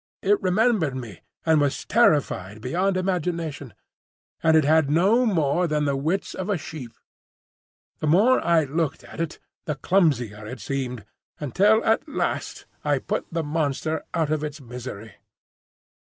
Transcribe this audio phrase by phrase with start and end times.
[0.23, 3.75] It remembered me, and was terrified beyond imagination;
[4.41, 6.93] and it had no more than the wits of a sheep.
[7.99, 11.05] The more I looked at it the clumsier it seemed,
[11.39, 15.17] until at last I put the monster out of its misery.